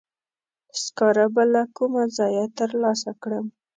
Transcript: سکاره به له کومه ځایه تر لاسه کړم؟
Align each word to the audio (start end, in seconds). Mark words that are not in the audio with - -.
سکاره 0.83 1.25
به 1.33 1.43
له 1.53 1.63
کومه 1.77 2.03
ځایه 2.17 2.45
تر 2.57 2.69
لاسه 2.81 3.11
کړم؟ 3.21 3.45